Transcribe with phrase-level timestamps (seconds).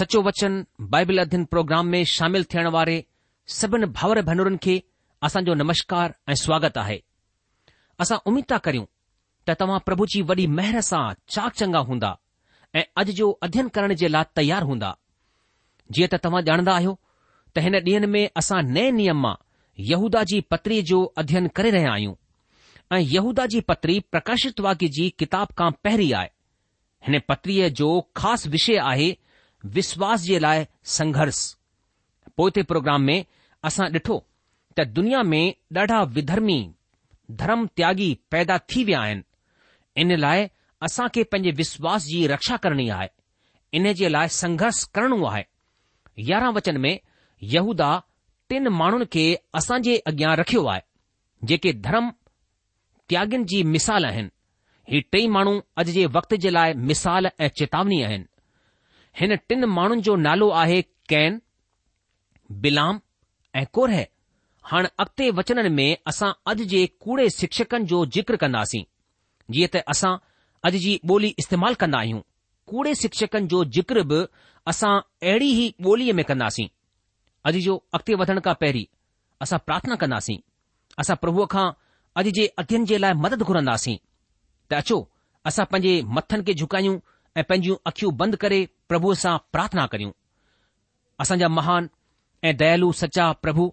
[0.00, 0.52] सचो वचन
[0.92, 2.94] बाइबल अध्ययन प्रोग्राम में शामिल थियण वारे
[3.60, 4.76] सभिनी भाउर भेनरुनि खे
[5.26, 6.98] असांजो नमस्कार ऐं स्वागत आहे
[8.02, 8.84] असां उमीद था करियूं
[9.48, 11.02] त तव्हां प्रभु जी वॾी महिर सां
[11.36, 12.12] चाक चंगा हूंदा
[12.78, 14.92] ऐं अॼु जो अध्ययन करण जे लाइ तयारु हूंदा
[15.96, 16.96] जीअं त तव्हां ॼाणंदा आहियो
[17.56, 19.34] त हिन ॾींहं में असां नए नियम मां
[19.94, 22.16] यहूदा जी पत्रीअ जो अध्ययन करे रहिया आहियूं
[22.96, 26.36] ऐं यहूदा जी पत्री प्रकाशित वाक्य जी किताब खां पहिरीं आहे
[27.08, 29.10] हिन पत्रीअ जो ख़ासि विषय आहे
[29.64, 30.64] विश्वास जे लाइ
[30.98, 31.38] संघर्ष
[32.36, 33.24] पोइ ते प्रोग्राम में
[33.64, 34.16] असां ॾिठो
[34.78, 36.58] त दुनिया में ॾाढा विधर्मी
[37.40, 39.22] धर्म त्यागी पैदा थी विया आहिनि
[40.02, 40.46] इन लाइ
[40.84, 43.08] असां खे पंहिंजे विश्वास जी रक्षा करणी आहे
[43.78, 45.42] इन जे लाइ संघर्ष करणो आहे
[46.28, 46.98] यारहं वचन में
[47.52, 47.92] यहूदा
[48.48, 49.26] टिन माण्हुनि खे
[49.60, 50.80] असां जे अॻियां रखियो आहे
[51.46, 52.10] जेके धर्म
[53.08, 54.28] त्यागिन जी मिसाल आहिनि
[54.92, 58.24] ही टई माण्हू अॼु जे वक़्त जे लाइ मिसाल ऐं चेतावनी आहिनि
[59.18, 61.40] हिन टिन माण्हुनि जो नालो आहे कैन
[62.62, 63.00] बिलाम
[63.56, 64.04] ऐं कोरह
[64.70, 68.82] हाणे अॻिते वचननि में असां अॼु जे कूड़े शिक्षकनि जो जिक्र कंदासीं
[69.54, 70.12] जीअं त असां
[70.68, 72.20] अॼु जी ॿोली इस्तेमालु कंदा आहियूं
[72.72, 74.20] कूड़े शिक्षकनि जो जिक्र बि
[74.72, 74.92] असां
[75.28, 76.68] अहिड़ी ई ॿोलीअ में कंदासीं
[77.50, 78.86] अॼु जो अॻिते वधण खां पहिरीं
[79.46, 80.38] असां प्रार्थना कंदासीं
[81.02, 81.66] असां प्रभुअ खां
[82.22, 83.96] अॼु जे अध्यन जे लाइ मदद घुरंदासीं
[84.70, 84.98] त अचो
[85.50, 86.96] असां पंहिंजे मथनि खे झुकायूं
[87.36, 90.12] ऐं पंहिंजियूं अखियूं बंद करे प्रभु सां प्रार्थना करियूं
[91.24, 91.88] असांजा महान
[92.48, 93.66] ऐं दयालू सचा प्रभु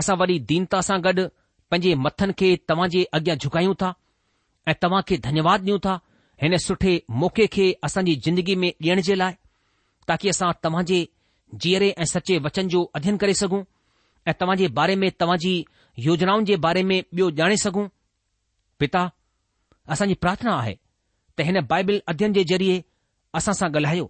[0.00, 1.26] असां वरी दीनता सां गॾु
[1.70, 3.92] पंहिंजे मथनि खे तव्हां जे अॻियां झुकायूं था
[4.68, 5.94] ऐं तव्हां खे धन्यवाद ॾियूं था
[6.42, 9.34] हिन सुठे मौक़े खे असांजी जिंदगी में ॾियण जे लाइ
[10.08, 11.00] ताकी असां तव्हां जे
[11.62, 13.62] जीअरे ऐं सचे वचन जो अध्यन करे सघूं
[14.30, 15.54] ऐं तव्हां जे बारे में तव्हां जी
[16.08, 17.88] योजनाउनि जे बारे में ॿियो ॼाणे सघूं
[18.82, 19.08] पिता
[19.94, 20.76] असांजी प्रार्थना आहे
[21.36, 22.82] त हिन बाइबिल अध्ययन जे ज़रिए
[23.38, 24.08] असां सां ॻाल्हायो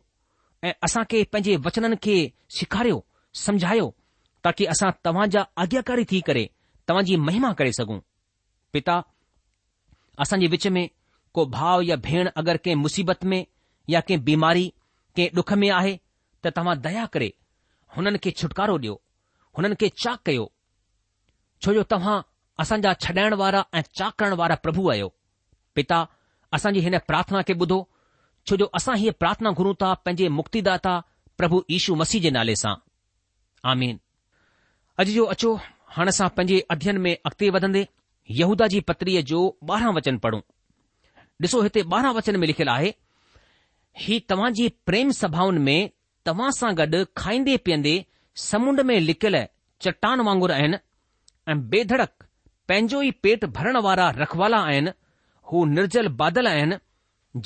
[0.69, 2.15] ऐं असां खे पंहिंजे वचननि खे
[2.59, 2.97] सेखारियो
[3.45, 3.87] समझायो
[4.45, 6.45] ताकी असां तव्हां जा आज्ञाकारी थी करे
[6.89, 7.99] तव्हां जी महिमा करे सघूं
[8.73, 8.95] पिता
[10.25, 10.83] असां जे विच में
[11.35, 13.41] को भाउ या भेण अगरि कंहिं मुसीबत में
[13.95, 14.67] या कंहिं बीमारी
[15.17, 15.95] कंहिं डुख में आहे
[16.45, 17.33] त तव्हां दया करे
[17.97, 18.95] हुननि खे छुटकारो ॾियो
[19.59, 20.51] हुननि खे चाक कयो
[21.63, 22.19] छो जो तव्हां
[22.65, 25.09] असांजा छॾाइण वारा ऐं चाक करण वारा प्रभु आहियो
[25.77, 25.99] पिता
[26.57, 27.81] असांजी हिन प्रार्थना खे ॿुधो
[28.51, 30.95] छो जो असां हीअ प्रार्थना घुरूं था पंहिंजे मुक्तिदाता
[31.39, 32.75] प्रभु ईशू मसीह जे नाले सां
[33.73, 33.97] आमीन
[35.05, 35.53] अॼु जो अचो
[35.97, 37.85] हाणे असां पंहिंजे अध्यन में अॻिते वधंदे
[38.41, 39.41] यहूदा जी पत्रीअ जो
[39.71, 40.41] ॿारहं वचन पढ़ूं
[41.45, 42.91] ॾिसो हिते ॿारहं वचन में लिखियलु आहे
[44.05, 45.91] ही तव्हां जी प्रेम सभाउनि में
[46.27, 47.95] तव्हां सां गॾु खाईंदे पीअंदे
[48.49, 49.37] समुंड में लिकियल
[49.87, 50.77] चट्टान वांगुर आहिनि
[51.53, 52.13] ऐं बेधड़क
[52.71, 54.91] पंहिंजो ई पेट भरण वारा रखवाला आहिनि
[55.51, 56.77] हू निर्जल बादल आहिनि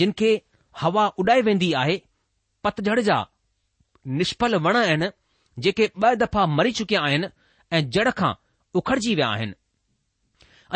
[0.00, 0.30] जिन खे
[0.80, 1.96] हवा उॾाए वेंदी आहे
[2.64, 3.18] पतझड़ जा
[4.18, 5.08] निष्फल वण आहिनि
[5.66, 7.28] जेके ॿ दफ़ा मरी चुकिया आहिनि
[7.76, 8.32] ऐं जड़ खां
[8.80, 9.54] उखड़जी विया आहिनि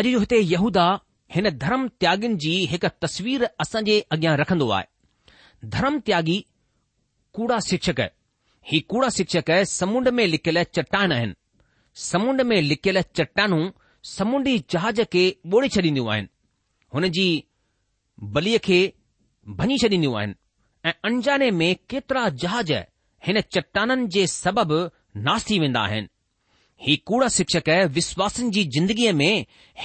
[0.00, 0.86] अॼु जो हिते यहूदा
[1.34, 6.38] हिन धर्म त्यागिन जी हिकु तस्वीर असां जे अॻियां रखंदो आहे धर्म त्यागी
[7.38, 8.00] कूड़ा शिक्षक
[8.72, 11.34] ही कूड़ा शिक्षक समुंड में लिकियल चट्टान आहिनि
[12.10, 13.62] समुंड में लिकियल चट्टानूं
[14.16, 16.28] समुंडी जहाज खे ॿोड़े छॾींदियूं आहिनि
[16.94, 17.24] हुन जी
[18.36, 18.78] बलीअ खे
[19.58, 20.34] भञी छॾींदियूं आहिनि
[20.88, 22.72] ऐं अंजाने में केतिरा जहाज
[23.26, 24.80] हिन चट्टाननि जे सबबि
[25.28, 26.08] नाश थी वेंदा आहिनि
[26.86, 27.68] ही कूड़ा शिक्षक
[27.98, 29.32] विश्वासनि जी ज़िंदगीअ में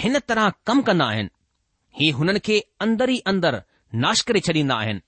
[0.01, 1.29] हिन तरह कमु कंदा आहिनि
[1.99, 3.59] ही हुननि खे अंदरि ई अंदरु
[4.05, 5.01] नाश करे छॾींदा आहिनि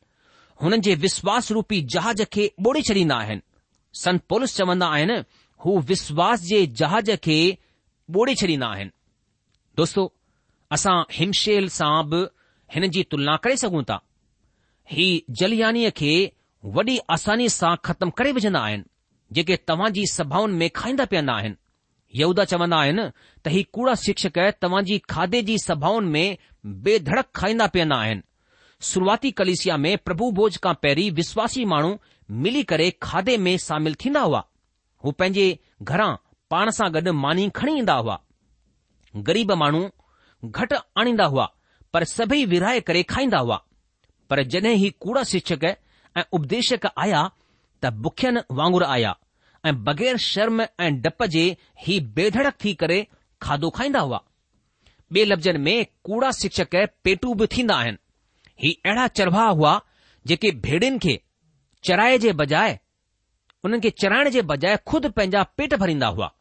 [0.64, 3.42] हुननि जे विश्वास रूपी जहाज़ खे ॿोड़े छॾींदा आहिनि
[4.04, 5.18] संत पॉलिस चवंदा आहिनि
[5.66, 7.38] हू विश्वास जे जहाज खे
[8.22, 8.92] ॿोड़े छॾींदा आहिनि
[9.78, 10.12] दोस्तो
[10.76, 12.20] असां हिमशेल सां बि
[12.74, 14.00] हिन जी तुलना करे सघूं था
[14.92, 15.08] ही
[15.42, 16.14] जलयानीअ खे
[16.76, 18.84] वॾी आसानी सां ख़तमु करे विझंदा आहिनि
[19.38, 21.56] जेके तव्हां जी सभाउनि में खाईंदा पीअंदा आहिनि
[22.22, 23.06] यहूदा चवंदा आहिनि
[23.44, 26.38] त ही कूड़ा शिक्षक तव्हां जी खाधे जी सभाउनि में
[26.88, 28.24] बेधड़क खाईंदा पीअंदा आहिनि
[28.90, 31.98] शुरूआती कलिसिया में प्रभु भोज खां पहिरीं विश्वासी माण्हू
[32.46, 34.44] मिली करे खाधे में शामिल थींदा हुआ
[35.06, 35.48] हू पंहिंजे
[35.92, 36.14] घरां
[36.54, 38.20] पाण सां गॾु मानी खणी ईंदा हुआ
[39.32, 39.84] ग़रीब माण्हू
[40.44, 41.50] ઘટ આણિંદા હુઆ
[41.92, 43.66] પર સભી વિરાય કરે ખાઈંદા હુઆ
[44.28, 47.32] પર જને હી કૂડા શિક્ષક એ ઉપદેશક આયા
[47.82, 49.20] તા મુખેન વાંગુર આયા
[49.70, 51.44] એ બગર શરમ એ ડપજે
[51.86, 53.00] હી બેધડક થી કરે
[53.46, 54.24] ખાદો ખાઈંદા હુઆ
[55.12, 55.76] બે લબ્જન મે
[56.10, 56.74] કૂડા શિક્ષક
[57.06, 57.94] પેટુ ભી થિના હૈ
[58.66, 59.78] હી એડા ચરવા હુઆ
[60.30, 61.14] જે કે ભેડિન કે
[61.88, 62.78] ચરાયે જે બજાય
[63.66, 66.32] ઉનન કે ચરાણ જે બજાય ખુદ પંજા પેટ ભરીંદા હુઆ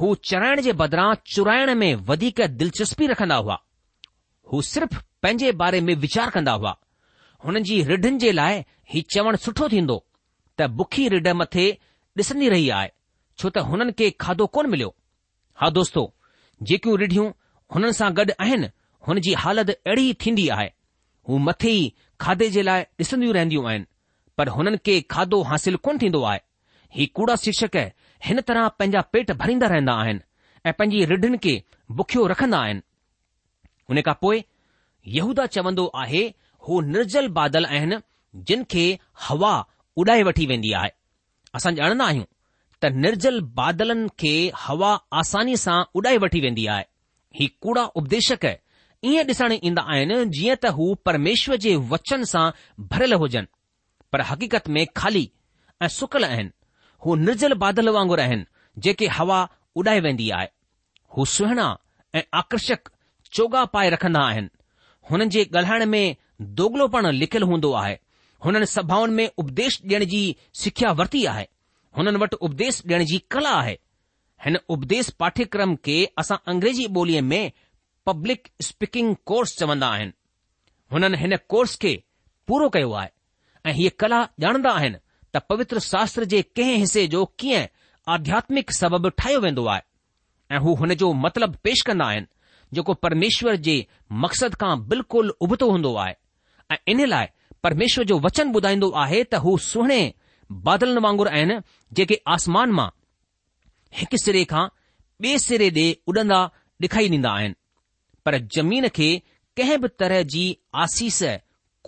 [0.00, 3.56] हू चराइण जे बदिरां चुराइण में वधीक दिलचस्पी रखंदा हुआ
[4.52, 6.76] हू सिर्फ़ पंहिंजे बारे में वीचार कंदा हुआ
[7.44, 8.58] हुननि जी रिढ़नि जे लाइ
[8.92, 9.96] हीउ चवणु सुठो थींदो
[10.58, 11.66] त बुखी रिढ मथे
[12.20, 12.90] ॾिसंदी रही आहे
[13.38, 14.94] छो त हुननि खे खाधो कोन मिलियो
[15.62, 16.04] हा दोस्तो
[16.70, 17.28] जेकियूं रिढ़ियूं
[17.74, 18.68] हुननि सां गॾु आहिनि
[19.08, 20.70] हुन जी हालति अहिड़ी थींदी आहे
[21.28, 21.84] हू मथे ई
[22.24, 23.86] खाधे जे लाइ ॾिसंदियूं रहंदियूं आहिनि
[24.38, 26.40] पर हुननि खे खाधो हासिल कोन थींदो आहे
[26.98, 27.78] हीउ कूड़ा शीर्षक
[28.26, 30.20] हिन तरह पंहिंजा पेट भरींदा रहंदा आहिनि
[30.68, 31.52] ऐं पंहिंजी रिढनि खे
[31.98, 34.42] बुखियो रखंदा आहिनि खां पोइ
[35.16, 36.22] यहूदा चवंदो आहे
[36.68, 37.98] हू निर्जल बादल आहिनि
[38.48, 38.86] जिन खे
[39.28, 39.52] हवा
[40.02, 40.90] उॾाए वठी वेंदी आहे
[41.58, 42.24] असां ॼाणंदा आहियूं
[42.82, 44.90] त निर्जल बादलनि खे हवा
[45.22, 46.84] आसानी सां उॾाए वठी वेंदी आहे
[47.40, 48.44] ही कूड़ा उपदेशक
[49.12, 52.44] ईअं ॾिसण ईंदा आहिनि जीअं त हू परमेश्वर जे वचन सां
[52.94, 53.52] भरियल हुजनि
[54.12, 55.24] पर हक़ीक़त में खाली
[55.82, 56.55] ऐं सुकल आहिनि
[57.06, 58.44] हू निर्जल बादल वांगुर आहिनि
[58.84, 59.40] जेके हवा
[59.78, 60.46] उॾाए वेंदी आहे
[61.16, 61.66] हू सुहिणा
[62.18, 62.88] ऐं आकर्षक
[63.36, 64.48] चोगा पाए रखंदा आहिनि
[65.10, 66.16] हुननि जे ॻाल्हाइण में
[66.60, 67.94] दोगलोपण लिखियलु हूंदो आहे
[68.46, 70.22] हुननि सभाउनि में उपदेश ॾियण जी
[70.62, 71.46] सिख्या वरिती आहे
[71.98, 73.76] हुननि वटि उपदेश ॾियण जी कला आहे
[74.44, 77.42] हिन उपदेश पाठ्यक्रम खे असां अंग्रेज़ी ॿोलीअ में
[78.06, 80.12] पब्लिक स्पीकिंग कोर्स चवंदा आहिनि
[80.92, 81.94] हुननि हिन कोर्स खे
[82.48, 83.08] पूरो कयो आहे
[83.70, 85.04] ऐं हीअ कला ॼाणंदा आहिनि
[85.48, 87.64] पवित्र शास्त्र जे कंहिं हिसे जो कीअं
[88.12, 89.80] आध्यात्मिक सबबु ठाहियो वेंदो आहे
[90.54, 92.26] ऐं हू हुन जो मतलबु पेश कंदा आहिनि
[92.74, 93.74] जेको परमेश्वर जे
[94.24, 96.14] मक़सद खां बिल्कुलु उभतो हूंदो आहे
[96.72, 97.26] ऐं इन लाइ
[97.62, 100.00] परमेश्वर जो वचन ॿुधाईंदो आहे त हू सुहिणे
[100.68, 101.58] बादलनि वांगुरु आहिनि
[101.98, 102.88] जेके आसमान मां
[104.00, 104.66] हिकु सिरे खां
[105.24, 106.40] ॿिए सिरे ॾे उॾंदा
[106.84, 107.54] ॾेखारी ॾींदा आहिनि
[108.24, 109.08] पर जमीन खे
[109.56, 110.44] कंहिं बि तरह जी
[110.84, 111.22] आसीस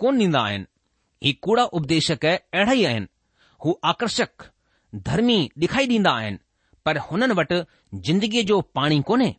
[0.03, 0.65] कोन ॾीन्दा आहिनि
[1.23, 3.05] ही कूड़ा उपदेशक अहिड़ा ई आहिनि
[3.65, 4.43] हू आकर्षक
[5.07, 6.37] धर्मी ॾेखारी ॾींदा आहिनि
[6.85, 7.57] पर हुननि वटि
[8.09, 9.29] ज़िंदगीअ जो पाणी कोन्हे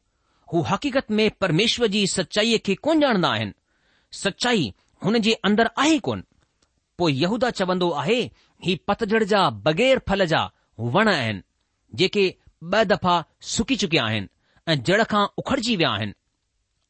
[0.53, 3.53] हू हक़ीक़त में परमेश्वर जी सचाईअ खे कोन ॼाणंदा आहिनि
[4.25, 4.69] सचाई
[5.05, 6.25] हुन जे अंदरि आहे कोन
[6.99, 8.21] पोइ यहूदा चवंदो आहे
[8.65, 10.45] ही पतझड़ जा बगै़र फल जा
[10.97, 11.43] वण आहिनि
[12.01, 12.25] जेके
[12.73, 13.13] ॿ दफ़ा
[13.53, 14.27] सुकी चुकिया आहिनि
[14.73, 16.13] ऐं जड़ खां उखड़जी विया आहिनि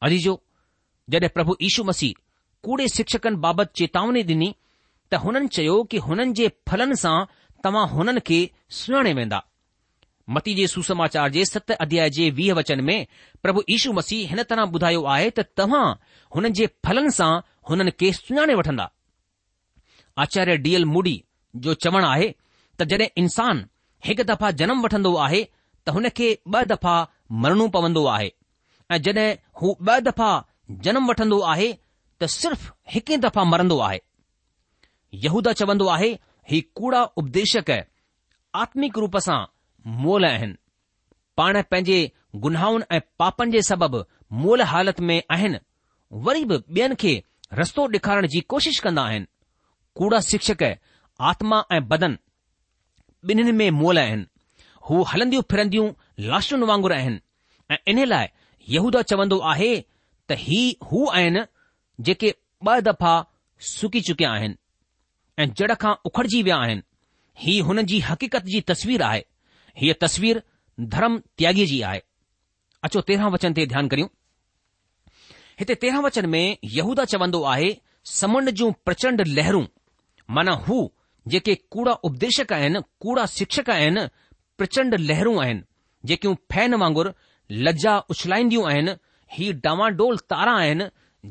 [0.09, 0.33] अजीजो
[1.15, 2.15] जॾहिं प्रभु यीशू मसीह
[2.67, 4.53] कूड़े शिक्षकनि बाबति चेतावनी ॾिनी
[5.11, 7.15] त हुननि चयो कि हुननि जे फलनि सां
[7.65, 8.37] तव्हां हुननि खे
[8.81, 9.39] सुञाणे वेंदा
[10.35, 12.99] मती जे सुसमाचार जे सत अध्याय जे वीह वचन में
[13.43, 15.87] प्रभु यीशू मसीह हिन तरह ॿुधायो आहे त तव्हां
[16.37, 17.31] हुननि जे फलनि सां
[17.71, 18.87] हुननि खे सुञाणे वठंदा
[20.25, 21.17] आचार्य डी एल मूडी
[21.65, 22.29] जो चवणु आहे
[22.79, 23.65] त जॾहिं इंसान
[24.09, 26.95] हिकु दफ़ा जनम वठंदो आहे त हुन खे ॿ दफ़ा
[27.45, 28.31] मरणो पवंदो आहे
[28.95, 29.27] ऐं जॾहिं
[29.63, 30.31] हू ॿ दफ़ा
[30.87, 31.69] जनम वठंदो आहे
[32.23, 34.01] त सिर्फ़ हिकु दफ़ा मरंदो आहे
[35.15, 36.09] यहूदा चवंदो आहे
[36.51, 37.71] ही कूड़ा उपदेशक
[38.63, 39.41] आत्मिक रूप सां
[40.03, 40.55] मोल आहिनि
[41.37, 41.99] पाण पंहिंजे
[42.45, 44.03] गुनाहुनि ऐं पापनि जे सबबि
[44.43, 45.59] मोल हालत में आहिनि
[46.27, 47.13] वरी बि ॿियनि खे
[47.61, 49.27] रस्तो ॾेखारण जी कोशिश कंदा आहिनि
[49.99, 50.63] कूड़ा शिक्षक
[51.31, 52.17] आत्मा ऐं बदन
[53.31, 54.27] ॿिन्हिनि में मोल आहिनि
[54.91, 55.89] हू हलंदियूं फिरंदियूं
[56.31, 57.21] लाशुनि वांगुरु आहिनि
[57.73, 58.29] ऐं इन लाइ
[58.77, 59.73] यहूदा चवंदो आहे
[60.31, 61.45] त ही हू आहिनि
[62.07, 62.35] जेके
[62.69, 63.13] ॿ दफ़ा
[63.71, 64.55] सुकी चुकिया आहिनि
[65.41, 66.75] અને જડખા ઉખડજી વ્યા હે
[67.45, 69.23] હી હનજી હકીકતજી તસવીર આય
[69.83, 70.37] હી તસવીર
[70.95, 72.03] ધર્મ ત્યાગીજી આય
[72.89, 74.13] અચો 13 વચન તે ધ્યાન કરિયું
[75.63, 76.43] હતે 13 વચન મે
[76.79, 77.71] યહુદા ચવંદો આહે
[78.19, 79.67] સમંડ જો પ્રચંડ લહેરૂ
[80.37, 80.87] મન હૂ
[81.33, 83.99] જે કે કૂડા ઉપદેશક આયન કૂડા શિક્ષક આયન
[84.59, 85.61] પ્રચંડ લહેરૂ આયન
[86.11, 87.07] જે ક્યું ફૈન વાંગર
[87.69, 88.89] લજ્જા ઉછલાઈંદીઓ આયન
[89.37, 90.83] હી ડામા ડોલ તારા આયન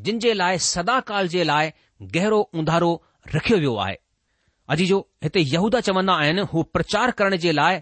[0.05, 1.71] જિનજે લાય સદાકાલ જે લાય
[2.15, 2.91] ઘેરો ઉંધારો
[3.35, 3.95] रखियो वियो आहे
[4.73, 7.79] अॼु जो हिते यहूदा चवंदा आहिनि हू प्रचार करण जे लाइ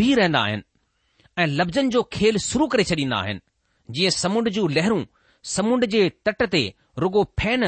[0.00, 0.62] बीह रहंदा आहिनि
[1.42, 3.40] ऐं लफ़्ज़नि जो खेल शुरू करे छॾींदा आहिनि
[3.98, 5.04] जीअं समुंड जूं लहरूं
[5.56, 6.62] समुंड जे तट ते
[7.04, 7.64] रुगो फैन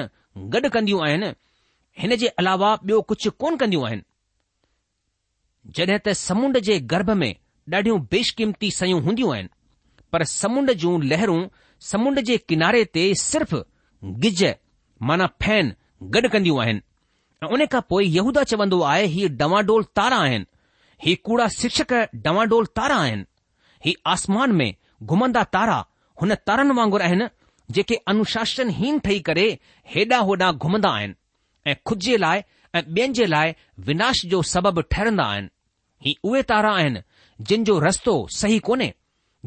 [0.55, 1.33] गॾु कंदियूं आहिनि
[2.01, 4.03] हिन जे अलावा ॿियो कुझु कोन कंदियूं आहिनि
[5.77, 7.33] जॾहिं त समुंड जे गर्भ में
[7.75, 9.49] ॾाढियूं बेशकीमती शयूं हूंदियूं आहिनि
[10.13, 11.41] पर समुंड जूं लहरूं
[11.91, 13.55] समुंड जे किनारे ते सिर्फ़
[14.25, 14.45] गिज
[15.11, 15.75] माना फैन
[16.15, 16.81] गॾु कंदियूं आहिनि
[17.45, 20.45] ऐं उन खां पोइ यहूदा चवंदो आहे ही डवांडोल तारा आहिनि
[21.05, 21.93] ही कूड़ा शिक्षक
[22.27, 23.25] डवांडोल तारा आहिनि
[23.85, 25.77] ही आसमान में घुमंदा तारा
[26.23, 27.27] हुन तारनि वांगुरु आहिनि
[27.77, 29.47] जेके अनुशासनहीन ठही करे
[29.95, 31.15] हेॾा होॾां घुमंदा आहिनि
[31.71, 32.43] ऐं ख़ुद जे लाइ
[32.75, 33.55] ऐं ॿियनि जे लाइ
[33.87, 35.49] विनाश जो सबबु ठहरंदा आहिनि
[36.07, 37.01] ही उहे तारा आहिनि
[37.49, 38.93] जिन जो रस्तो सही कोन्हे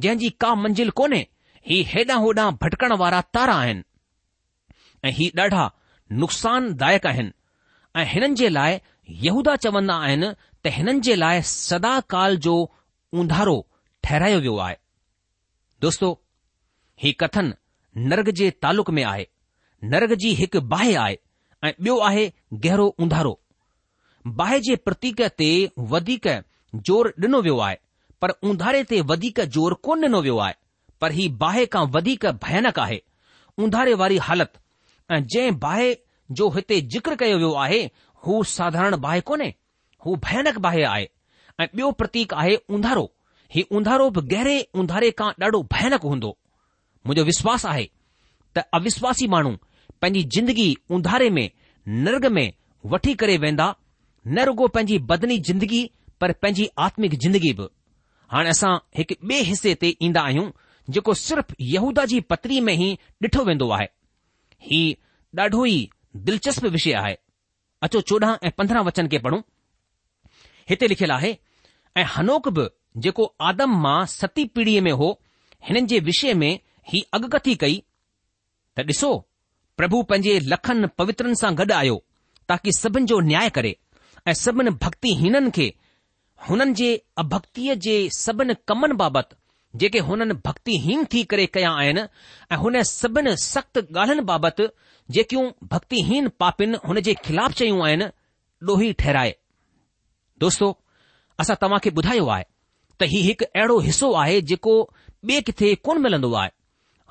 [0.05, 1.25] जंहिं जी का मंज़िल कोन्हे
[1.69, 3.83] ही हेॾां होॾां भटकण वारा तारा आहिनि
[5.07, 5.69] ऐं ही ॾाढा
[6.19, 7.31] नुक़सानदायक आहिनि
[8.01, 8.79] ऐं हिननि जे लाइ
[9.27, 10.27] यहूदा चवंदा आहिनि
[10.65, 12.55] त हिननि जे लाइ सदाकाल जो
[13.21, 13.55] उंधारो
[14.05, 14.75] ठहरायो वियो आहे
[15.85, 16.09] दोस्तो
[17.03, 17.53] ही कथन
[18.13, 19.27] नरग जे तालुक में आहे
[19.93, 21.17] नरग जी हिकु बाहि आहे
[21.67, 22.25] ऐं ॿियो आहे
[22.65, 23.33] गहिरो उंधारो
[24.41, 25.49] बाहि जे प्रतीक ते
[25.93, 26.27] वधीक
[26.87, 27.75] ज़ोर ॾिनो वियो आहे
[28.21, 30.55] पर उंधारे ते वधीक ज़ोर कोन ॾिनो वियो आहे
[31.01, 32.99] पर ही बाहि खां वधीक भयानक आहे
[33.65, 34.62] उंधारे वारी हालति
[35.11, 35.95] ऐं जंहिं बाहि
[36.39, 37.79] जो हिते ज़िक्र कयो वियो आहे
[38.25, 39.53] हू साधारण बाहि कोन्हे
[40.05, 41.09] हू भयानक बाहि आहे
[41.61, 43.11] ऐं ॿियो प्रतीक आहे उंधारो
[43.55, 46.37] हीउ उंधारो बि गहरे उंधारे खां ॾाढो भयानक हूंदो
[47.07, 47.89] मुंहिंजो विश्वास आहे
[48.55, 49.51] त अविश्वासी माण्हू
[50.01, 50.67] पंहिंजी जिंदगी
[50.97, 51.49] उंधारे में
[52.05, 52.47] नर्ग में
[52.93, 53.73] वठी करे वेंदा
[54.27, 55.83] न रुगो पंहिंजी बदनी जिंदगी
[56.21, 57.67] पर पंहिंजी आत्मिक जिंदगी बि
[58.31, 60.49] हाणे असां हिकु ॿिए हिसे ते ईंदा आहियूं
[60.93, 62.93] जेको सिर्फ़ यहूदा जी पतरी में ई
[63.23, 63.87] ॾिठो वेंदो आहे
[64.65, 64.81] ही
[65.39, 65.77] ॾाढो ई
[66.27, 67.15] दिलचस्प विषय आहे
[67.85, 69.41] अचो चोॾहं ऐं पंद्रहं वचन खे पढ़ूं
[70.69, 71.31] हिते लिखियलु आहे
[72.01, 72.67] ऐं हनोक बि
[73.05, 75.09] जेको आदम माउ सती पीढ़ीअ में हो
[75.67, 76.51] हिननि जे विषय में
[76.93, 77.75] ही अॻकथी कई
[78.77, 79.11] त ॾिसो
[79.81, 81.97] प्रभु पंहिंजे लखनि पवित्रनि सां गॾु आयो
[82.51, 83.75] ताकी सभिनि जो न्याय करे
[84.27, 85.67] ऐं सभिनि भक्तिहीननि खे
[86.49, 86.89] हुननि जे
[87.25, 89.41] अभक्तीअ जे सभिनी कमनि बाबति
[89.81, 92.01] जेके हुननि भक्तिहीन थी करे कया आहिनि
[92.51, 94.67] ऐं हुन सभिनि सख़्त ॻाल्हियुनि बाबति
[95.17, 98.05] जेकियूं भक्तिहीन पापिन हुन जे ख़िलाफ़ चयूं आहिनि
[98.73, 99.35] ॾोही ठहिराए
[100.39, 100.67] दोस्तो
[101.39, 102.43] असां तव्हां खे ॿुधायो आहे
[102.99, 104.75] त हीउ हिकु अहिड़ो हिसो आहे जेको
[105.29, 106.49] ॿिए किथे कोन मिलंदो आहे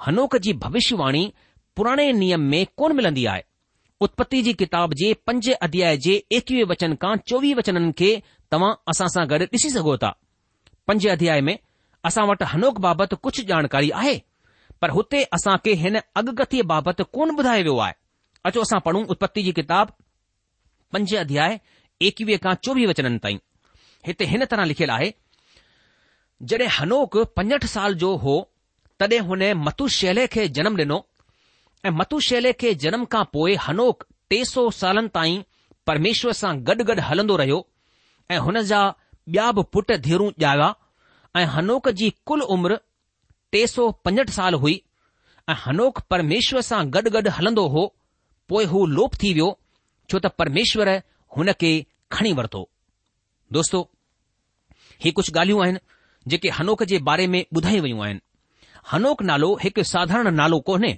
[0.07, 1.25] हनोक जी भविष्यवाणी
[1.77, 3.43] पुराणे नियम में कोन मिलंदी आहे
[4.07, 8.13] उत्पति जी किताब जे पंज अध्याय जे एकवीह वचन खां चोवीह वचननि खे
[8.53, 10.15] तव्हां असां सां गॾु ॾिसी सघो था
[10.87, 11.57] पंज अध्याय में
[12.09, 14.15] असां वटि हनोक बाबति कुझु जानकारी आहे
[14.83, 17.95] पर हुते असां खे हिन अगकथीअ बाबति कोन ॿुधायो वियो आहे
[18.49, 19.93] अचो असां पढ़ूं उत्पति जी किताब
[20.93, 21.59] पंज अध्याय
[22.09, 23.39] एकवीह खां चोवीह वचननि ताईं
[24.07, 25.11] हिते हिन तरह लिखियलु आहे
[26.51, 28.37] जॾहिं हनोक पंजहठि साल जो हो
[29.01, 30.99] तॾहिं हुन मथु शैले खे जनम ॾिनो
[31.87, 35.43] ऐं मथु शैले खे जनम खां पोइ हनोक टे सौ सालनि ताईं
[35.91, 37.63] परमेश्वर सां गॾु गॾु हलंदो रहियो
[38.35, 38.83] ऐं हुन जा
[39.31, 40.69] ॿिया बि पुट धीरू ॼाया
[41.37, 42.77] ऐं हनोक जी कुल उमिरि
[43.53, 44.75] टे सौ पंजहठि साल हुई
[45.51, 47.85] ऐं हनोक परमेश्वर सां गॾु गॾु हलंदो हो
[48.49, 49.47] पोए हू लोप थी वियो
[50.11, 50.97] छो त परमेश्वरु
[51.37, 51.71] हुन खे
[52.17, 52.61] खणी वरितो
[53.59, 53.81] दोस्तो
[55.05, 55.79] ही कुझ ॻाल्हियूं आहिनि
[56.33, 58.21] जेके हनोक जे बारे में ॿुधाई वयूं आहिनि
[58.93, 60.93] हनोक नालो हिकु साधारण नालो कोन्हे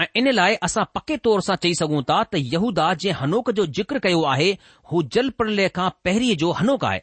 [0.00, 3.66] ऐं इन लाइ असां पके तौर सां चई सघूं था त यहूदा जंहिं हनोक जो
[3.80, 4.48] जिक्र कयो आहे
[4.92, 6.98] हू जल प्रलय खां पहिरीं जो हनोक आहे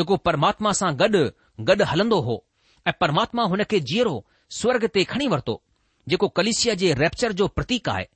[0.00, 1.26] जेको परमात्मा सां गॾु
[1.68, 2.44] गॾु हलंदो हो
[2.88, 4.16] ऐं परमात्मा हुन खे जीअरो
[4.60, 5.62] स्वर्ग ते खणी वरितो
[6.08, 8.06] जेको कलिसिया जे रेप्चर जो प्रतीक आहे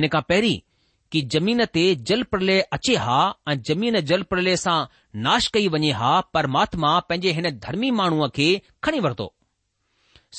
[0.00, 0.58] इन खां पहिरीं
[1.12, 4.74] कि ज़मीन ते जल प्रलय अचे हा ऐं जमीन जल प्रलय सां
[5.28, 8.48] नाश कई वञे हा परमात्मा पंहिंजे हिन धर्मी माण्हूअ खे
[8.84, 9.32] खणी वरितो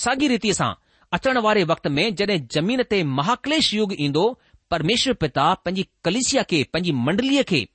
[0.04, 0.74] साॻी रीति सां
[1.18, 4.24] अचण वारे वक़्त में जॾहिं जमीन ते महाक्लेश युग ईंदो
[4.72, 7.68] परमेश्वर पिता पंहिंजी कलिसिया खे पंहिंजी मंडलीअ खे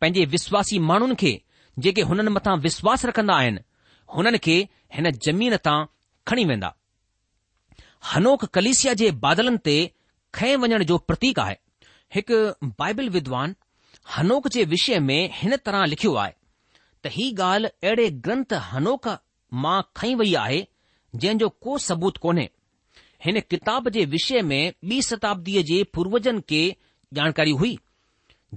[0.00, 1.34] पंहिंजे विश्वासी माण्हुनि खे
[1.86, 3.60] जेके हुननि मथां विश्वास रखंदा आहिनि
[4.16, 4.56] हुननि खे
[4.94, 5.78] हिन ज़मीन तां
[6.30, 6.70] खणी वेंदा
[8.12, 9.76] हनोक कलिसिया जे बादलनि ते
[10.38, 11.56] खएं वञण जो प्रतीक आहे
[12.16, 12.38] हिकु
[12.82, 13.54] बाइबल विद्वान
[14.16, 16.34] हनोक जे विषय में हिन तरह लिखियो आहे
[17.04, 19.08] त ही ॻाल्हि अहिड़े ग्रंथ हनोक
[19.64, 20.60] मां खई वई आहे
[21.22, 22.46] जंहिं जो को सबूत कोन्हे
[23.26, 24.60] हिन किताब जे विषय में
[24.92, 26.62] ॿी शताब्दीअ जे पूर्वजनि खे
[27.20, 27.74] जानकारी हुई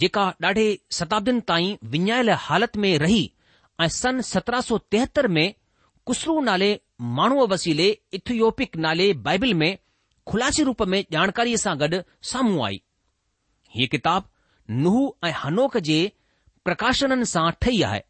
[0.06, 0.68] जेका ॾाढे
[1.00, 3.22] शताब्दीनि ताईं विञायल हालति में रही
[3.82, 5.54] ऐं सन सत्रहं सौ तेहतरि में
[6.06, 6.70] कुसरू नाले
[7.18, 7.88] माण्हूअ वसीले
[8.18, 9.78] इथियोपिक नाले बाइबिल में
[10.28, 12.00] खुलासे रूप में जानकारीअ सां गॾु
[12.32, 12.82] साम्हूं आई
[13.76, 14.30] हीअ किताब
[14.88, 16.00] नुह ऐं हनोक जे
[16.70, 18.02] प्रकाशननि सां ठही आहे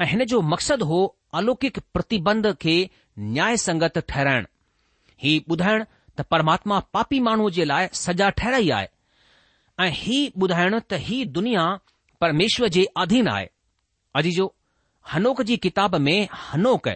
[0.00, 0.98] ऐं हिन जो मक़सदु हो
[1.42, 2.76] अलौकिक प्रतिबंध खे
[3.34, 4.46] न्याय संगत ठहिराइण
[5.24, 5.84] ही ॿुधाइण
[6.18, 8.92] त परमात्मा पापी माण्हूअ जे लाइ सजा ठहिराई आहे
[9.86, 11.64] ऐं ही ॿुधाइण त ही दुनिया
[12.20, 13.46] परमेश्वर जे अधीन आहे
[14.20, 14.52] अॼु जो
[15.14, 16.18] हनोक जी किताब में
[16.52, 16.88] हनोक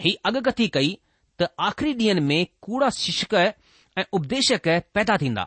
[0.00, 0.96] ही अगकथी कई
[1.40, 3.34] त आख़िरी ॾींहनि में कूड़ा शिक्षक
[3.98, 5.46] ऐं उपदेशक पैदा थींदा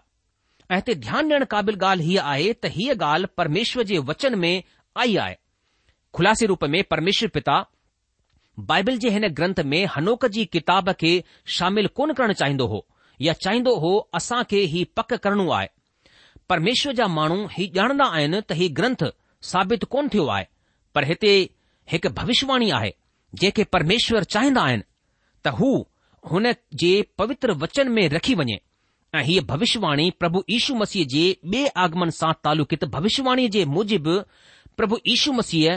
[0.72, 4.54] ऐं हिते ध्यानु ॾियण क़ाबिल ॻाल्हि हीअ आहे त हीअ ॻाल्हि परमेश्वर जे वचन में
[5.04, 5.36] आई आहे
[6.18, 7.58] ख़ुलासे रूप में परमेश्वर पिता
[8.72, 11.14] बाइबल जे हिन ग्रंथ में हनोक जी किताब खे
[11.58, 12.86] शामिल कोन करणु चाहींदो हो
[13.22, 13.94] या चाहींदो हो
[14.52, 15.68] खे ही पक करणो आहे
[16.50, 19.04] परमेश्वर जा माण्हू ही ॼाणंदा आहिनि त ही ग्रंथ
[19.54, 20.46] साबित कोन थियो आहे
[20.96, 21.34] पर हिते
[21.92, 22.92] हिकु भविष्यवाणी आहे
[23.40, 24.84] जेके परमेश्वर चाहींदा आहिनि
[25.46, 25.70] त हू
[26.32, 26.46] हुन
[26.82, 28.58] जे पवित्र वचन में रखी वञे
[29.18, 34.16] ऐं हीअ भविष्यवाणी प्रभु यीशू मसीह जे ॿिए आगमन सां तालुकित भविष्यवाणी जे मुजिबि
[34.78, 35.76] प्रभु यीशू मसीह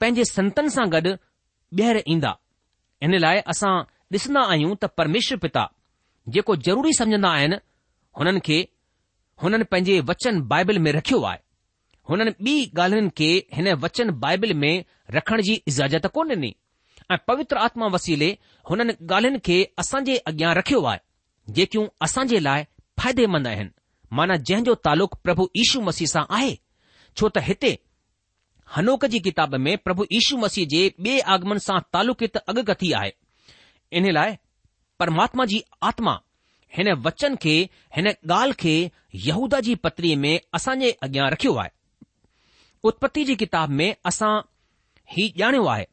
[0.00, 1.14] पंहिंजे संतन सां गॾु
[1.80, 2.32] ॿीहर ईंदा
[3.06, 3.72] इन लाइ असां
[4.18, 5.66] ॾिसंदा आहियूं त परमेश्वर पिता
[6.36, 7.56] जेको ज़रूरी समझंदा आहिनि
[8.20, 8.60] हुननि खे
[9.42, 11.44] हुननि पंहिंजे वचन बाइबल में रखियो आहे
[12.10, 14.74] हुननि ॿी ॻाल्हियुनि खे हिन वचन बाइबिल में
[15.14, 16.54] रखण जी इजाज़त कोन ॾिनी
[17.12, 18.28] ऐं पवित्र आत्मा वसीले
[18.70, 22.64] हुननि ॻाल्हियुनि खे असां जे अॻियां रखियो आहे जेकियूं असां जे लाइ
[23.00, 23.70] फ़ाइदेमंद आहिनि
[24.18, 26.54] माना जंहिं जो तालुक़ु प्रभु यीशू मसीह सां आहे
[27.16, 27.72] छो त हिते
[28.76, 33.12] हनोक जी किताब में प्रभु यीशू मसीह जे ॿिए आगमन सां तालुकित अॻकथी आहे
[34.02, 34.36] इन लाइ
[35.02, 36.16] परमात्मा जी आत्मा
[36.78, 37.56] हिन वचन खे
[37.98, 38.76] हिन ॻाल्हि खे
[39.30, 41.74] यहूदा जी पत्रीअ में असां जे अॻियां रखियो आहे
[42.84, 44.38] उपत्ति जी किताब में असां
[45.12, 45.84] ही ॼाणियो आहे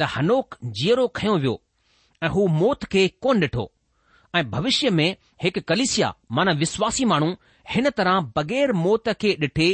[0.00, 1.60] त हनोक जीअरो खयो वियो
[2.24, 3.70] ऐं हू मौत खे कोन ॾिठो
[4.36, 5.08] ऐं भविष्य में
[5.42, 7.30] हिकु कलिसिया माना विश्वासी माण्हू
[7.70, 9.68] हिन तरह बग़ैर मौत खे ॾिठे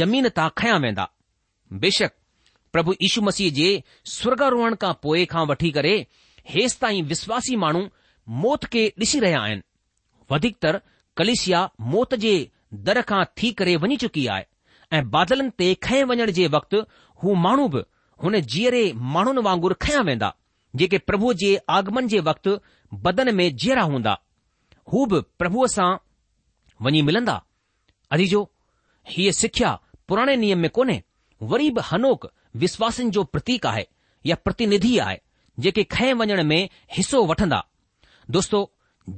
[0.00, 1.08] ज़मीन तां खया वेंदा
[1.84, 2.12] बेशक
[2.72, 3.68] प्रभु यीशु मसीह जे
[4.16, 5.94] स्वर्गारोहण खां पोइ खां वठी करे
[6.54, 7.86] हेसि ताईं विश्वासी माण्हू
[8.44, 9.62] मौत खे ॾिसी रहिया आहिनि
[10.32, 10.80] वधीकतर
[11.16, 12.34] कलिसिया मौत जे
[12.88, 14.46] दर खां थी करे वञी चुकी आहे
[14.92, 16.78] ऐं बादलनि ते खएं वञण जे वक़्तु
[17.22, 17.82] हू माण्हू बि
[18.22, 18.82] हुन जीअरे
[19.14, 20.32] माण्हुनि वांगुरु खया वेंदा
[20.78, 22.56] जेके प्रभु जे आगमन जे वक़्तु
[23.06, 24.16] बदन में जीअरा हूंदा
[24.92, 25.90] हू बि प्रभुअ सां
[26.86, 27.36] वञी मिलंदा
[28.16, 28.42] अदीजो
[29.12, 29.72] हीअ सिख्या
[30.08, 31.00] पुराणे नियम में कोन्हे
[31.52, 32.30] वरी बि हनोक
[32.64, 33.86] विश्वासनि जो प्रतीक आहे
[34.26, 35.18] या प्रतिनिधि आहे
[35.64, 36.60] जेके खएं वञण में
[36.96, 37.62] हिसो वठंदा
[38.36, 38.60] दोस्तो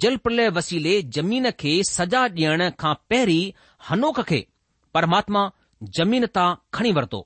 [0.02, 3.44] जल प्रलय वसीले ज़मीन खे सजा ॾियण खां पहिरीं
[3.90, 4.46] हनोक खे
[4.96, 5.46] પરમાત્મા
[5.96, 7.18] જમીન તા ખણી વર્તો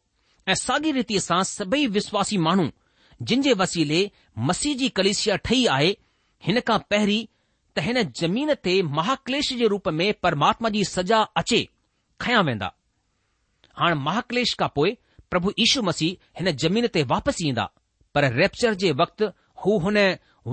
[0.51, 2.67] એ સાગી રીતી સા સભઈ વિશ્વાસી માણો
[3.29, 4.01] જિનજે વસીલે
[4.47, 5.93] મસીજી કલેશિયા ઠહી આયે
[6.47, 7.23] હન કા પહેરી
[7.75, 11.61] તહેને જમીનતે મહાકલેશ જે રૂપમે પરમાત્માજી સજા અચે
[12.25, 12.73] ખયા વેંદા
[13.85, 14.95] આન મહાકલેશ કા પોય
[15.31, 17.69] પ્રભુ ઈસુ મસી હેને જમીનતે વાપસી એંદા
[18.13, 19.21] પર રેપ્ચર જે વખત
[19.61, 20.05] હુ હને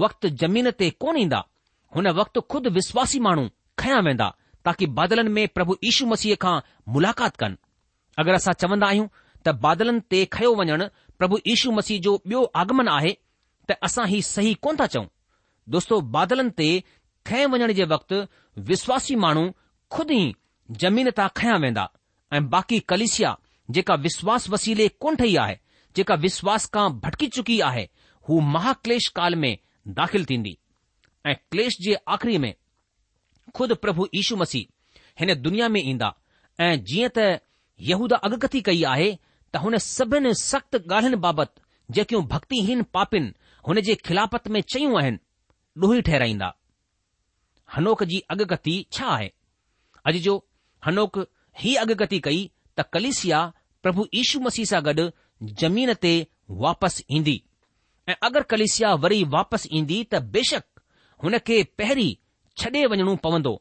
[0.01, 1.43] વખત જમીનતે કોનીંદા
[1.93, 3.45] હને વખત ખુદ વિશ્વાસી માણો
[3.79, 4.31] ખયા વેંદા
[4.67, 6.59] ताकी बादलनि में प्रभु ईशू मसीह खां
[6.93, 7.55] मुलाक़ात कनि
[8.19, 9.05] अगरि असां चवंदा आहियूं
[9.45, 10.87] त बादलनि ते खयो वञणु
[11.19, 13.11] प्रभु यीशु मसीह जो ॿियो आगमन आहे
[13.69, 15.05] त असां ही सही कोन था चऊं
[15.75, 16.67] दोस्तो बादलनि ते
[17.29, 18.17] खय वञण जे वक़्तु
[18.71, 19.45] विश्वासी माण्हू
[19.95, 20.35] खुद ई
[20.83, 21.85] जमीन तां खया वेंदा
[22.35, 23.31] ऐं बाक़ी कलिसिया
[23.77, 25.57] जेका विश्वास वसीले कोन ठही आहे
[25.99, 27.87] जेका विश्वास खां भटकी चुकी आहे
[28.29, 29.51] हू महाक्लेश काल में
[30.01, 30.57] दाख़िल थींदी
[31.31, 32.53] ऐं क्लेश जे आख़िरी में
[33.55, 36.13] खुद प्रभु ईशू मसीह हिन दुनिया में ईंदा
[36.61, 37.27] ऐं जीअं त
[37.89, 39.11] यहूदा अगकथी कई आहे
[39.53, 41.61] त हुन सभिनि सख़्त ॻाल्हियुनि बाबति
[41.97, 43.33] जेकियूं भक्तिहीन पापिन
[43.67, 45.17] हुन जे खिलाफ़त में चयूं आहिनि
[45.81, 46.53] लोही ठहिराईंदा
[47.75, 49.29] हनोक जी अगकती छा आहे
[50.07, 50.35] अॼु जो
[50.87, 51.19] हनोक
[51.59, 53.41] ही अगकथी कई त कलिसिया
[53.83, 55.09] प्रभु यीशू मसीह सां गॾु
[55.61, 56.11] ज़मीन ते
[56.65, 57.41] वापसि ईंदी
[58.09, 60.63] ऐं अगरि कलेसिया वरी वापसि ईंदी त बेशक
[61.23, 62.13] हुन खे पहिरीं
[62.61, 63.53] छॾे वञणो पवंदो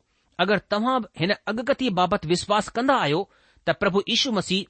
[0.43, 3.21] अगरि तव्हां बि हिन अगत्य बाबति विश्वास कंदा आहियो
[3.69, 4.65] त प्रभु यीशू मसीह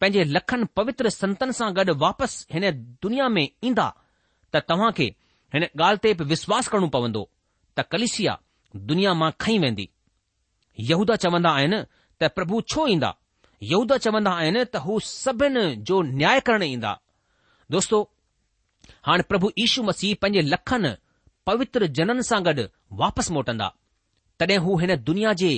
[0.00, 2.66] पंहिंजे लखनि पवित्र संतनि सां गॾु वापसि हिन
[3.04, 3.86] दुनिया में ईंदा
[4.54, 5.04] त तव्हां खे
[5.54, 7.22] हिन ॻाल्हि ते बि विश्वास करणो पवंदो
[7.78, 8.36] त कलिसिया
[8.92, 9.88] दुनिया मां खई वेंदी
[10.90, 11.82] यहूदा चवंदा आहिनि
[12.20, 13.12] त प्रभु छो ईंदा
[13.72, 16.94] यहूदा चवंदा आहिनि त हू सभिनि जो न्याय करणु ईंदा
[17.76, 18.02] दोस्तो
[19.08, 20.94] हाणे प्रभु यीशू मसीह पंहिंजे लखनि
[21.48, 22.64] पवित्र जनन सां गॾु
[23.02, 23.68] वापसि मोटंदा
[24.42, 25.48] तॾहिं हू हिन दुनिया जे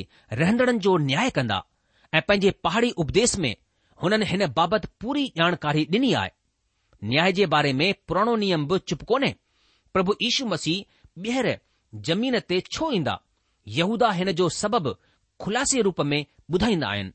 [0.40, 1.58] रहंदड़नि जो न्याय कंदा
[2.18, 3.54] ऐं पंहिंजे पहाड़ी उपदेस में
[4.02, 6.30] हुननि हिन बाबति पूरी ॼाणकारी ॾिनी आहे
[7.10, 9.34] न्याय जे बारे में पुराणो नियम बि चुप कोन्हे
[9.96, 11.48] प्रभु यीशू मसीह ॿीहर
[12.08, 13.18] ज़मीन ते छो ईंदा
[13.78, 14.94] यहूदा हिन जो सबबु
[15.44, 16.18] खुलासे रूप में
[16.54, 17.12] ॿुधाईंदा आहिनि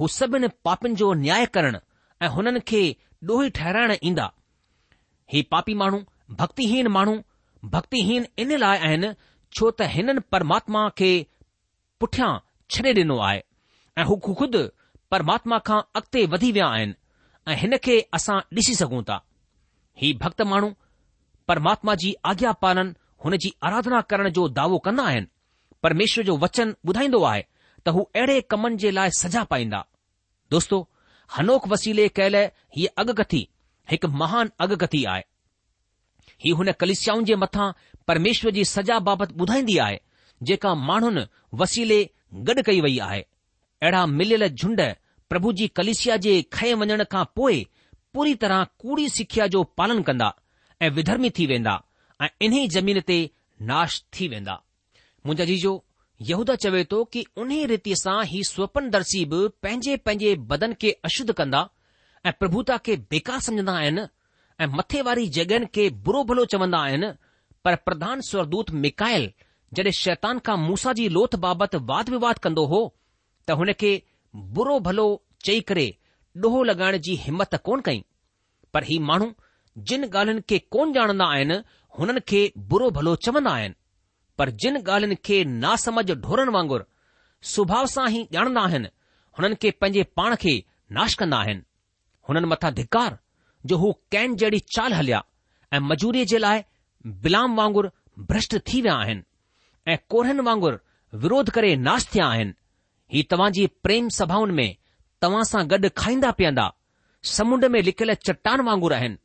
[0.00, 1.78] हू सभिनि पापियुनि जो न्याय करण
[2.22, 2.82] ऐं हुननि खे
[3.30, 4.26] ॾोही ठहिराइण ईंदा
[5.34, 6.02] ही पापी माण्हू
[6.42, 7.20] भक्तिहीन माण्हू
[7.74, 9.08] भक्तिहीन इन लाइ आहिनि
[9.56, 11.08] छो त हिननि परमात्मा खे
[12.00, 12.30] पुठियां
[12.74, 13.40] छॾे ॾिनो आहे
[14.00, 14.62] ऐं हू ख़ुदि
[15.14, 16.94] परमात्मा खां अॻिते वधी विया आहिनि
[17.52, 19.18] ऐं हिन खे असां ॾिसी सघूं था
[20.02, 20.70] ही भक्त माण्हू
[21.52, 25.28] परमात्मा जी आज्ञा पालन हुन जी आराधना करण जो दावो कंदा आहिनि
[25.86, 27.42] परमेश्वर जो वचन ॿुधाईंदो आहे
[27.86, 29.84] त हू अहिड़े कमनि जे लाइ सजा पाईंदा
[30.54, 30.76] दोस्तो
[31.36, 32.36] हनोक वसीले कयल
[32.76, 33.42] हीअ अगकथी
[33.90, 35.22] हिकु महान अगकथी आहे
[36.44, 37.70] ही हुन कलिसियाऊं जे मथां
[38.08, 40.00] परमेश्वर जी सज़ा बाबति ॿुधाईंदी आहे
[40.48, 41.22] जेका माण्हुनि
[41.62, 42.00] वसीले
[42.48, 44.82] गॾु कई वई आहे अहिड़ा मिलियल झुंड
[45.30, 47.66] प्रभु जी कलिसिया जे खएं वञण खां पोइ
[48.14, 50.32] पूरी तरह कूड़ी सिखिया जो पालन कंदा
[50.82, 51.74] ऐं विधर्मी थी वेंदा
[52.24, 53.18] ऐं इन्ही ज़मीन ते
[53.70, 54.60] नाश थी वेंदा
[55.26, 55.72] मुंहिंजा जीजो
[56.30, 60.90] यहूदा चवे थो कि उन रीति सां ही स्वपन दर्शी बि पंहिंजे पंहिंजे बदन खे
[61.10, 61.68] अशुद्ध कंदा
[62.26, 64.06] ऐं प्रभुता खे बेकार समझंदा आहिनि
[64.60, 67.08] ऐं मथे वारी जॻहियुनि खे बुरो भलो चवंदा आहिनि
[67.64, 69.26] पर प्रधान स्वरदूत मिकायल
[69.78, 72.80] जॾहिं शैतान खां मूसा जी लोथ बाबति वाद विवाद कंदो हो
[73.46, 73.90] त हुन खे
[74.58, 75.04] बुरो भलो
[75.48, 75.84] चई करे
[76.44, 78.02] डोहो लॻाइण जी हिमत कोन कई
[78.74, 79.28] पर ही माण्हू
[79.90, 81.58] जिन ॻाल्हियुनि खे कोन ॼाणंदा आहिनि
[81.98, 82.40] हुननि खे
[82.72, 83.74] बुरो भलो चवंदा आहिनि
[84.38, 86.84] पर जिन ॻाल्हिन खे नासमझ ढोरनि वांगुरु
[87.52, 88.92] स्वभाव सां ई ॼाणंदा आहिनि
[89.38, 90.56] हुननि खे पंहिंजे पाण खे
[91.00, 91.62] नाश कंदा आहिनि
[92.28, 93.22] हुननि मथां धिकारु
[93.68, 95.22] जो हू कैन जहिड़ी चाल हलिया
[95.72, 96.62] ऐं मजूरीअ जे लाइ
[97.26, 97.88] बिलाम वांगुरु
[98.30, 99.22] भ्रष्ट थी विया आहिनि
[99.92, 102.54] ऐं कोरनि वांगुरु विरोध करे नाश थिया आहिनि
[103.14, 104.68] हीउ तव्हांजी प्रेम सभाउनि में
[105.24, 106.66] तव्हां सां गॾु खाईंदा पीअंदा
[107.36, 109.18] समुंड में लिकियल चट्टान वांगुर आहिनि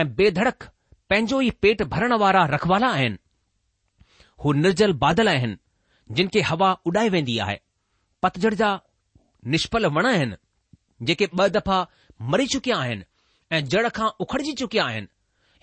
[0.00, 0.68] ऐं बेधड़क
[1.10, 3.18] पंहिंजो ई पेट भरण वारा रखवाला आहिनि
[4.44, 5.56] हू निर्जल बादल आहिनि
[6.18, 7.58] जिन खे हवा उॾाई वेंदी आहे
[8.22, 8.70] पतझड़ जा
[9.52, 10.36] निषफल वण आहिनि
[11.08, 11.76] जेके ॿ दफ़ा
[12.32, 13.04] मरी चुकिया आहिनि
[13.52, 15.06] ऐं जड़ खां उखड़िजी चुकिया आहिनि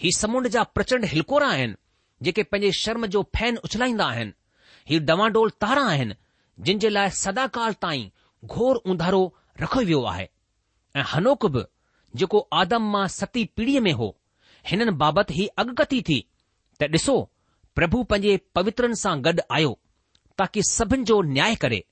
[0.01, 1.75] हीउ समुंड जा प्रचंड हिलकोरा आहिनि
[2.23, 4.33] जेके पंहिंजे शर्म जो फैन उछलाईंदा आहिनि
[4.89, 6.15] हीउ डवांडोल तारा आहिनि
[6.65, 8.07] जिनि जे लाइ सदाकाल ताईं
[8.45, 9.21] घोर उंधारो
[9.61, 10.27] रखियो वियो आहे
[10.95, 11.63] ऐं हनोक बि
[12.23, 14.15] जेको आदम मा सती पीढ़ीअ में हो
[14.69, 16.19] हिननि बाबति ई अॻकती थी
[16.81, 17.15] त ॾिसो
[17.75, 19.77] प्रभु पंहिंजे पवित्रनि सां गॾु आयो
[20.37, 21.83] ताकी सभिनि जो न्याय करे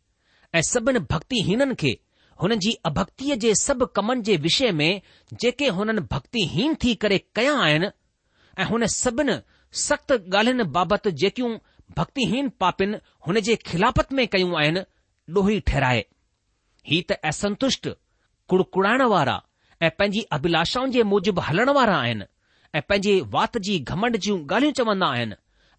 [0.55, 1.99] ऐं सभिनी भक्तिहीननि खे
[2.41, 5.01] हुन जी अभक्तीअ जे सभु कमनि जे विषय में
[5.41, 7.87] जेके हुननि भक्तिहीन थी करे कया आहिनि
[8.61, 9.37] ऐं हुन सभिनि
[9.83, 11.51] सख़्त ॻाल्हियुनि बाबति जेकियूं
[11.97, 14.79] भक्तिहीन पापिन हुन जे खिलाफ़त में कयूं आहिनि
[15.37, 16.03] ॾोही ठहिराए
[16.89, 17.89] ही त असंतुष्ट
[18.49, 19.41] कुड़कुड़ाइण वारा
[19.83, 22.25] ऐं पंहिंजी अभिलाषाउनि जे मूजिबि हलण वारा आहिनि
[22.75, 25.35] ऐं पंहिंजे वात जी घमंड जूं ॻाल्हियूं चवंदा आहिनि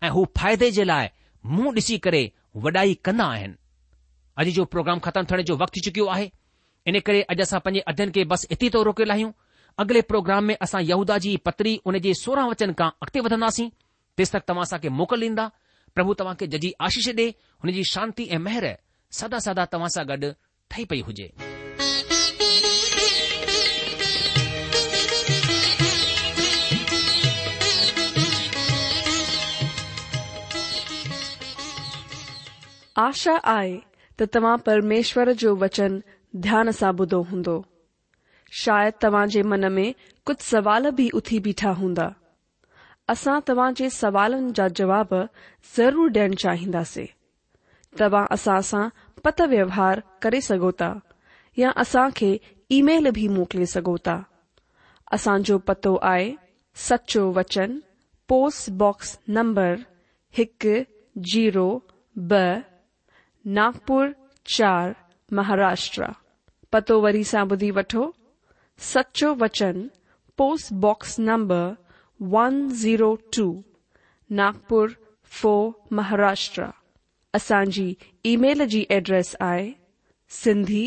[0.07, 1.09] ऐं हू फ़ाइदे जे लाइ
[1.53, 2.25] मुंहुं ॾिसी करे
[2.67, 3.55] वॾाई कंदा आहिनि
[4.43, 6.31] अॼु जो प्रोग्राम ख़तमु थियण जो वक़्तु चुकियो आहे
[6.89, 9.31] इन करे अॼु असां पंहिंजे अध्यन खे बसि इते तो रोकियल आहियूं
[9.83, 13.69] अॻिले प्रोग्राम में असां यहूदा जी पतरी हुन जे सोरहं वचन खां अॻिते वधंदासीं
[14.19, 15.49] तेसि तक तव्हां असांखे मोकिल ॾींदा
[15.95, 17.27] प्रभु तव्हांखे जॾहिं आशीष ॾे
[17.65, 18.67] हुनजी शांती ऐं मेहर
[19.19, 20.31] सदा सदा तव्हां सां गॾु
[20.71, 21.31] ठही पई हुजे
[33.07, 33.77] आशा आहे
[34.21, 35.99] त तव्हां परमेश्वर जो वचन
[36.45, 37.43] ध्यान से बुधो हों
[38.63, 39.95] शायद तव्हां मन में
[40.27, 42.09] कुछ सवाल भी उथी बीठा हूंदा
[43.09, 45.09] असा तवाजे सवालन जा जवाब
[45.77, 47.05] ज़रूर डेण चाहिन्दे
[47.99, 48.81] तवा असा सा
[49.25, 50.71] पत व्यवहार करे सघो
[51.59, 52.29] या असा खे
[52.81, 53.81] ईमेल बि मोकिले
[55.69, 56.33] पतो आए
[56.89, 57.79] सचो वचन
[58.29, 59.77] पोस्टबॉक्स नंबर
[60.45, 60.67] एक
[61.33, 61.69] जीरो
[62.33, 62.47] ब
[63.59, 64.15] नागपुर
[64.59, 64.95] चार
[65.35, 66.13] महाराष्ट्र
[66.73, 68.05] पतो वरी सा बुधी वो
[68.93, 69.89] सचो वचन
[70.39, 71.65] post box number
[72.37, 73.45] one zero two
[74.41, 74.95] Nagpur
[75.41, 76.67] four Maharashtra
[77.35, 79.71] असांजी मेल जी एड्रेस आहे
[80.43, 80.85] Sindhi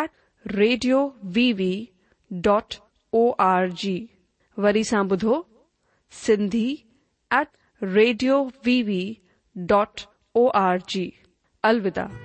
[0.00, 0.10] at
[0.56, 1.02] radio
[1.36, 1.72] VV
[2.48, 2.74] dot
[3.22, 3.96] O R G
[4.66, 5.40] वरी सां ॿुधो
[6.24, 6.66] Sindhi
[7.40, 7.48] at
[7.94, 9.02] radio VV
[9.74, 10.00] dot
[10.42, 11.10] O R G
[11.70, 12.23] अलविदा